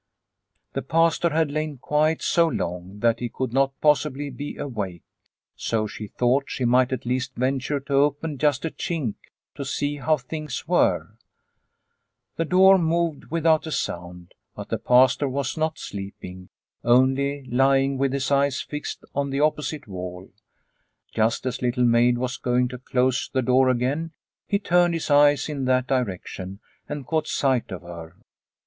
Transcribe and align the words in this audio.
The 0.73 0.81
Pastor 0.81 1.29
had 1.29 1.51
lain 1.51 1.77
quiet 1.77 2.23
so 2.23 2.47
long 2.47 3.01
that 3.01 3.19
he 3.19 3.29
could 3.29 3.53
not 3.53 3.79
possibly 3.81 4.31
be 4.31 4.57
awake, 4.57 5.03
so 5.55 5.85
she 5.85 6.07
thought 6.07 6.45
she 6.49 6.65
might 6.65 6.91
at 6.91 7.05
least 7.05 7.35
venture 7.35 7.79
to 7.81 7.93
open 7.93 8.39
just 8.39 8.65
a 8.65 8.71
chink 8.71 9.13
to 9.53 9.63
see 9.63 9.97
how 9.97 10.17
things 10.17 10.67
were. 10.67 11.19
The 12.35 12.45
door 12.45 12.79
moved 12.79 13.25
without 13.25 13.67
a 13.67 13.71
sound, 13.71 14.31
but 14.55 14.69
the 14.69 14.79
Pastor 14.79 15.29
was 15.29 15.55
not 15.55 15.77
sleeping, 15.77 16.49
only 16.83 17.43
lying 17.43 17.99
with 17.99 18.11
his 18.11 18.31
eyes 18.31 18.59
fixed 18.59 19.05
on 19.13 19.29
the 19.29 19.41
opposite 19.41 19.87
wall. 19.87 20.29
Just 21.13 21.45
as 21.45 21.61
Little 21.61 21.85
Maid 21.85 22.17
was 22.17 22.37
going 22.37 22.69
to 22.69 22.79
close 22.79 23.29
the 23.31 23.43
door 23.43 23.69
again 23.69 24.13
he 24.47 24.57
turned 24.57 24.95
his 24.95 25.11
eyes 25.11 25.47
in 25.47 25.65
that 25.65 25.85
direction 25.85 26.59
and 26.89 27.05
caught 27.05 27.27
sight 27.27 27.69
of 27.71 27.83
her. 27.83 28.15